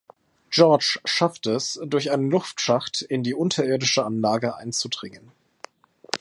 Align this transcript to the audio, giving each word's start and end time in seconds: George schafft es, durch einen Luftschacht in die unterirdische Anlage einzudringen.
George 0.49 0.97
schafft 1.05 1.45
es, 1.45 1.79
durch 1.85 2.09
einen 2.09 2.31
Luftschacht 2.31 3.03
in 3.03 3.21
die 3.21 3.35
unterirdische 3.35 4.03
Anlage 4.03 4.55
einzudringen. 4.55 5.31